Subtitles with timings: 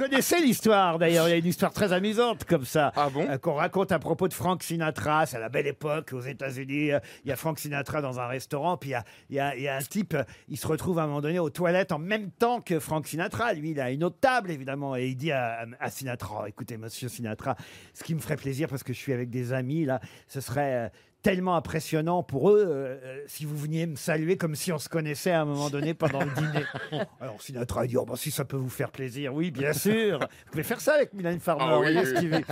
[0.00, 2.92] connaissez l'histoire d'ailleurs, il y a une histoire très amusante comme ça.
[2.96, 6.12] Ah bon euh, Qu'on raconte à propos de Frank Sinatra, c'est à la belle époque
[6.12, 6.92] aux États-Unis.
[6.92, 9.40] euh, Il y a Frank Sinatra dans un restaurant, puis il y a, il y
[9.40, 11.50] a- il y a un type, euh, il se retrouve à un moment donné aux
[11.50, 13.52] toilettes en même temps que Frank Sinatra.
[13.52, 17.08] Lui, il a une autre table évidemment, et il dit à, à Sinatra Écoutez, monsieur
[17.08, 17.56] Sinatra,
[17.92, 20.86] ce qui me ferait plaisir parce que je suis avec des amis là, ce serait.
[20.86, 20.88] euh,
[21.22, 24.88] tellement impressionnant pour eux euh, euh, si vous veniez me saluer comme si on se
[24.88, 26.64] connaissait à un moment donné pendant le dîner.
[27.20, 30.18] Alors Sinatra a dit oh, bah, si ça peut vous faire plaisir, oui bien sûr.
[30.20, 31.64] Vous pouvez faire ça avec Mylène Farmer.
[31.66, 32.06] Ah oui, voyez oui.
[32.06, 32.42] ce qu'il veut.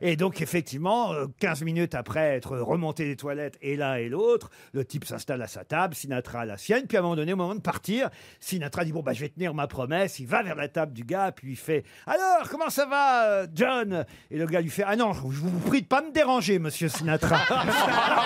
[0.00, 4.50] Et donc effectivement, euh, 15 minutes après être remonté des toilettes et l'un et l'autre,
[4.72, 7.32] le type s'installe à sa table, Sinatra à la sienne, puis à un moment donné,
[7.32, 8.10] au moment de partir,
[8.40, 11.04] Sinatra dit bon bah je vais tenir ma promesse, il va vers la table du
[11.04, 14.04] gars, puis il fait alors comment ça va euh, John?
[14.30, 16.88] Et le gars lui fait ah non, je vous prie de pas me déranger monsieur
[16.88, 17.38] Sinatra.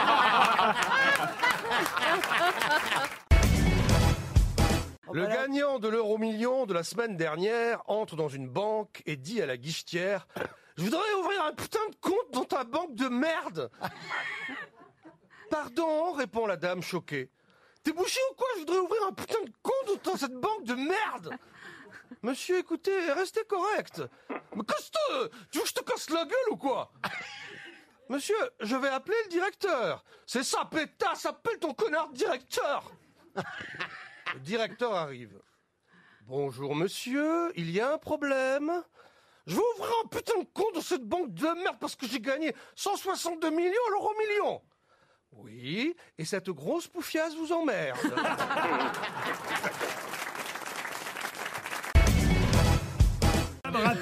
[5.12, 9.42] Le gagnant de l'euro million de la semaine dernière entre dans une banque et dit
[9.42, 10.26] à la guichetière
[10.78, 13.70] Je voudrais ouvrir un putain de compte dans ta banque de merde!
[15.50, 17.30] Pardon, répond la dame choquée.
[17.84, 18.46] T'es bouché ou quoi?
[18.54, 21.36] Je voudrais ouvrir un putain de compte dans cette banque de merde!
[22.22, 24.02] Monsieur, écoutez, restez correct.
[24.54, 26.90] Mais casse-toi Tu veux que je te casse la gueule ou quoi?
[28.12, 30.04] Monsieur, je vais appeler le directeur.
[30.26, 32.92] C'est ça, pétasse, appelle ton connard directeur
[34.34, 35.40] le directeur arrive.
[36.26, 38.70] Bonjour monsieur, il y a un problème.
[39.46, 42.20] Je veux ouvrir un putain de compte dans cette banque de merde parce que j'ai
[42.20, 44.62] gagné 162 millions à l'euro million.
[45.32, 47.96] Oui, et cette grosse poufiasse vous emmerde.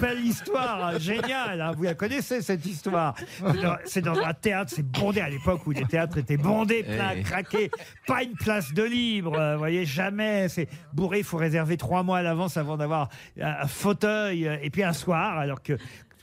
[0.01, 1.61] Ça me rappelle l'histoire géniale.
[1.61, 1.73] hein.
[1.77, 3.15] Vous la connaissez cette histoire.
[3.85, 7.23] C'est dans- un théâtre, c'est bondé à l'époque où les théâtres étaient bondés, plein, Eh.
[7.23, 7.71] craqués.
[8.07, 9.39] Pas une place de libre.
[9.39, 10.49] euh, Vous voyez jamais.
[10.49, 11.19] C'est bourré.
[11.19, 13.09] Il faut réserver trois mois à l'avance avant d'avoir
[13.41, 15.39] un un fauteuil euh, et puis un soir.
[15.39, 15.77] Alors que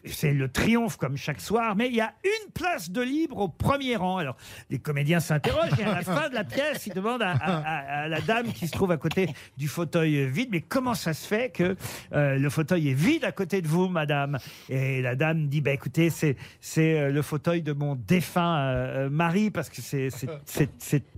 [0.08, 3.48] c'est le triomphe comme chaque soir, mais il y a une place de libre au
[3.48, 4.18] premier rang.
[4.18, 4.38] Alors,
[4.70, 8.02] les comédiens s'interrogent et à la fin de la pièce, ils demandent à, à- à-
[8.04, 11.28] à la dame qui se trouve à côté du fauteuil vide, mais comment ça se
[11.28, 11.76] fait que
[12.14, 14.38] euh, le fauteuil est vide à côté de vous, madame?
[14.70, 19.10] Et la dame dit, bah écoutez, c'est c'est euh, le fauteuil de mon défunt euh,
[19.10, 20.10] mari parce que c'est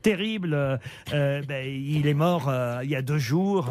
[0.02, 0.54] terrible.
[1.14, 2.52] euh, ben, il est mort
[2.84, 3.70] il y a deux jours.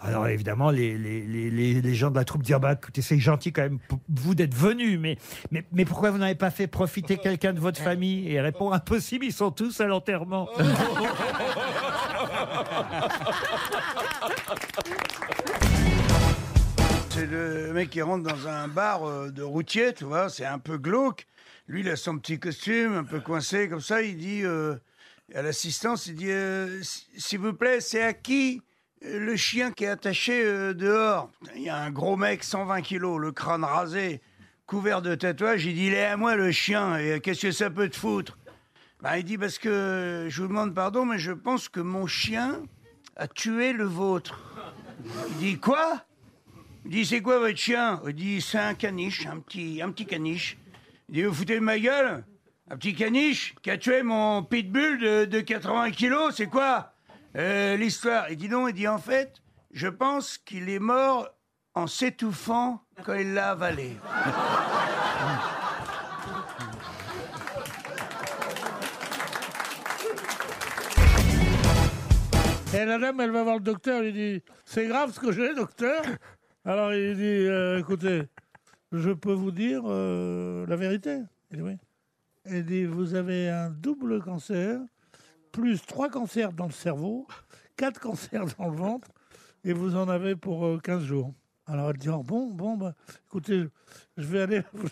[0.00, 3.18] alors évidemment, les, les, les, les- gens de la troupe disent, Ah bah écoutez, c'est
[3.18, 5.16] gentil quand même pour vous d'être venu, mais,
[5.50, 8.28] mais, mais pourquoi vous n'avez pas fait profiter quelqu'un de votre famille?
[8.28, 10.48] Et elle répond, impossible, ils sont tous à l'enterrement.
[17.10, 20.58] C'est le mec qui rentre dans un bar euh, de routier, tu vois, c'est un
[20.58, 21.28] peu glauque.
[21.68, 24.74] Lui, il a son petit costume, un peu coincé, comme ça, il dit euh,
[25.32, 26.82] à l'assistance, il dit euh,
[27.16, 28.62] S'il vous plaît, c'est à qui
[29.00, 31.30] le chien qui est attaché euh, dehors?
[31.54, 34.20] Il y a un gros mec, 120 kilos, le crâne rasé,
[34.66, 37.52] couvert de tatouages, il dit Il est à moi le chien, et euh, qu'est-ce que
[37.52, 38.38] ça peut te foutre?
[39.02, 42.62] Ben, Il dit Parce que je vous demande pardon, mais je pense que mon chien
[43.16, 44.40] a tué le vôtre.
[45.30, 46.04] Il dit Quoi?
[46.84, 48.02] Il dit, c'est quoi votre chien?
[48.06, 50.58] Il dit, c'est un caniche, un petit, un petit caniche.
[51.08, 52.24] Il dit, vous foutez de ma gueule?
[52.70, 56.92] Un petit caniche qui a tué mon pitbull de, de 80 kilos, c'est quoi?
[57.36, 58.30] Euh, L'histoire.
[58.30, 59.40] Il dit non, il dit, en fait,
[59.72, 61.28] je pense qu'il est mort
[61.74, 63.96] en s'étouffant quand il l'a avalé.
[72.74, 75.54] Et la dame, elle va voir le docteur, lui dit C'est grave ce que j'ai,
[75.54, 76.02] docteur
[76.64, 78.22] Alors il dit euh, Écoutez,
[78.90, 81.20] je peux vous dire euh, la vérité
[81.52, 81.78] Il dit.
[82.44, 84.80] Elle dit Vous avez un double cancer,
[85.52, 87.28] plus trois cancers dans le cerveau,
[87.76, 89.08] quatre cancers dans le ventre,
[89.62, 91.32] et vous en avez pour euh, 15 jours.
[91.66, 92.94] Alors elle dit Oh, Bon, bon, bah,
[93.26, 93.64] écoutez,
[94.16, 94.88] je vais aller vous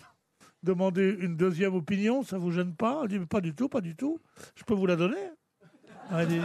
[0.63, 3.01] demander une deuxième opinion, ça vous gêne pas?
[3.03, 4.19] Elle dit Pas du tout, pas du tout.
[4.55, 5.29] Je peux vous la donner?
[6.11, 6.41] Elle dit-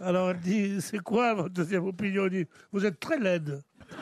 [0.00, 2.24] alors elle dit, c'est quoi votre deuxième opinion?
[2.26, 3.60] Elle dit, vous êtes très laide.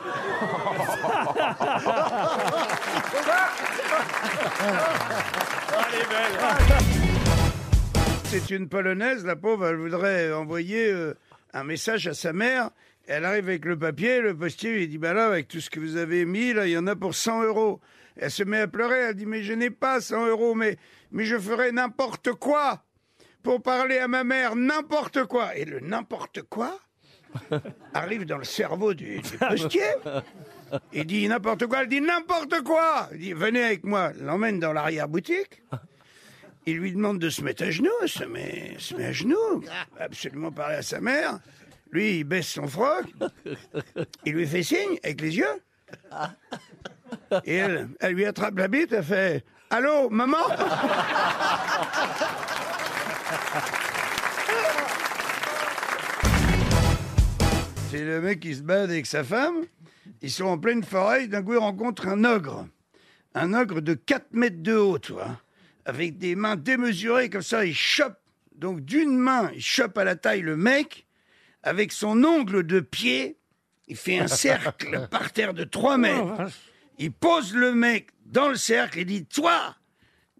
[8.25, 11.15] C'est une Polonaise, la pauvre, elle voudrait envoyer euh,
[11.55, 12.71] un message à sa mère.
[13.07, 15.79] Elle arrive avec le papier, le postier lui dit, bah là, avec tout ce que
[15.79, 17.81] vous avez mis, là, il y en a pour 100 euros.
[18.17, 20.77] Elle se met à pleurer, elle dit, mais je n'ai pas 100 euros, mais,
[21.13, 22.83] mais je ferai n'importe quoi
[23.43, 25.57] pour parler à ma mère, n'importe quoi.
[25.57, 26.81] Et le n'importe quoi
[27.95, 29.83] arrive dans le cerveau du, du postier.
[30.93, 33.09] Il dit n'importe quoi, elle dit n'importe quoi.
[33.13, 35.63] Il dit, venez avec moi, l'emmène dans l'arrière-boutique.
[36.67, 39.63] Il lui demande de se mettre à genoux, elle se met, se met à genoux,
[40.01, 41.39] absolument parler à sa mère.
[41.93, 43.07] Lui, il baisse son froc,
[44.25, 45.63] il lui fait signe avec les yeux.
[47.45, 50.37] Et elle, lui attrape la bite, elle fait Allô, maman?
[57.91, 59.65] C'est le mec qui se balade avec sa femme.
[60.23, 61.27] Ils sont en pleine forêt.
[61.27, 62.67] D'un coup, ils rencontrent un ogre.
[63.35, 65.41] Un ogre de 4 mètres de haut, tu vois.
[65.85, 68.19] Avec des mains démesurées, comme ça, il chope.
[68.55, 71.06] Donc, d'une main, il chope à la taille le mec.
[71.67, 73.39] Avec son ongle de pied,
[73.89, 76.49] il fait un cercle par terre de 3 mètres.
[76.99, 79.75] Il pose le mec dans le cercle et dit Toi,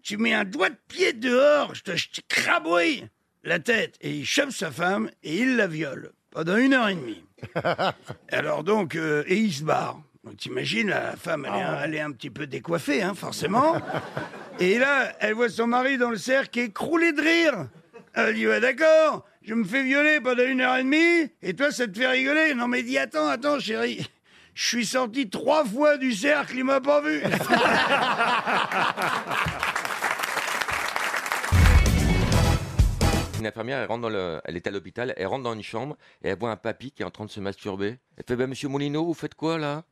[0.01, 3.09] tu mets un doigt de pied dehors, je te, je te crabouille
[3.43, 3.97] la tête.
[3.99, 7.25] Et il chope sa femme et il la viole pendant une heure et demie.
[8.31, 10.01] Alors donc, euh, et il se barre.
[10.23, 13.81] Donc t'imagines, la femme, elle est, un, elle est un petit peu décoiffée, hein, forcément.
[14.59, 17.67] Et là, elle voit son mari dans le cercle écroulé de rire.
[18.13, 21.71] Elle dit, ouais, d'accord, je me fais violer pendant une heure et demie, et toi,
[21.71, 22.53] ça te fait rigoler.
[22.53, 24.05] Non, mais dis, attends, attends, chérie.
[24.53, 27.21] Je suis sorti trois fois du cercle, il m'a pas vu.
[33.39, 35.95] Une infirmière, elle rentre dans le, elle est à l'hôpital, elle rentre dans une chambre
[36.23, 37.99] et elle voit un papy qui est en train de se masturber.
[38.17, 39.85] Elle fait, ben, monsieur Moulineau, vous faites quoi là?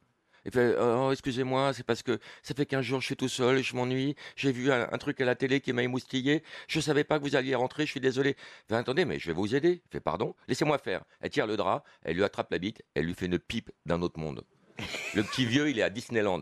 [0.46, 3.64] Il fait, oh, excusez-moi, c'est parce que ça fait 15 jours, je suis tout seul,
[3.64, 7.18] je m'ennuie, j'ai vu un, truc à la télé qui m'a émoustillé, je savais pas
[7.18, 8.36] que vous alliez rentrer, je suis désolé.
[8.70, 9.82] Fait, attendez, mais je vais vous aider.
[9.92, 11.04] Fait, pardon, laissez-moi faire.
[11.20, 14.02] Elle tire le drap, elle lui attrape la bite, elle lui fait une pipe d'un
[14.02, 14.44] autre monde.
[15.16, 16.42] Le petit vieux, il est à Disneyland.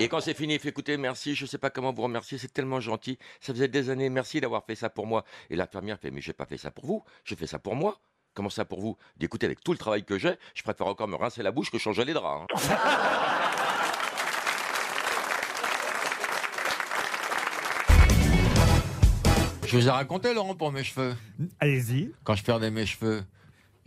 [0.00, 2.52] Et quand c'est fini, il fait écoutez, merci, je sais pas comment vous remercier, c'est
[2.52, 3.18] tellement gentil.
[3.40, 5.24] Ça faisait des années, merci d'avoir fait ça pour moi.
[5.50, 7.98] Et l'infirmière fait mais j'ai pas fait ça pour vous, j'ai fait ça pour moi.
[8.38, 11.16] Comment ça pour vous Écoutez, avec tout le travail que j'ai, je préfère encore me
[11.16, 12.44] rincer la bouche que changer les draps.
[12.48, 12.78] hein.
[19.66, 21.14] Je vous ai raconté, Laurent, pour mes cheveux.
[21.60, 22.12] Allez-y.
[22.24, 23.22] Quand je perdais mes cheveux,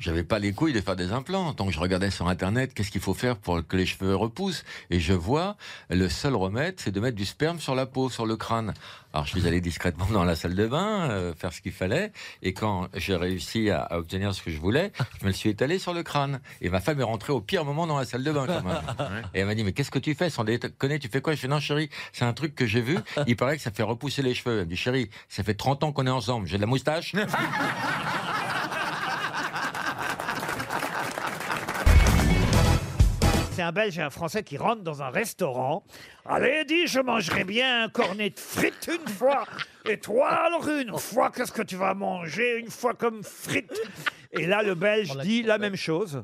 [0.02, 1.54] j'avais pas les couilles de faire des implants.
[1.54, 4.64] Donc je regardais sur Internet qu'est-ce qu'il faut faire pour que les cheveux repoussent.
[4.90, 5.56] Et je vois,
[5.90, 8.74] le seul remède, c'est de mettre du sperme sur la peau, sur le crâne.
[9.14, 12.12] Alors je suis allé discrètement dans la salle de bain, euh, faire ce qu'il fallait.
[12.42, 15.50] Et quand j'ai réussi à, à obtenir ce que je voulais, je me le suis
[15.50, 16.40] étalé sur le crâne.
[16.62, 18.82] Et ma femme est rentrée au pire moment dans la salle de bain, quand même.
[19.34, 21.34] Et elle m'a dit, mais qu'est-ce que tu fais sans déconner Tu fais quoi?
[21.34, 22.98] Je fais, non, chérie, c'est un truc que j'ai vu.
[23.28, 24.60] Il paraît que ça fait repousser les cheveux.
[24.60, 26.48] Elle me dit, chérie, ça fait 30 ans qu'on est ensemble.
[26.48, 27.14] J'ai de la moustache.
[33.62, 35.84] C'est un Belge et un Français qui rentrent dans un restaurant.
[36.26, 39.44] Allez, dis, je mangerai bien un cornet de frites une fois.
[39.86, 43.80] Et toi, alors une fois, qu'est-ce que tu vas manger une fois comme frites?
[44.32, 46.24] Et là, le Belge dit la même chose.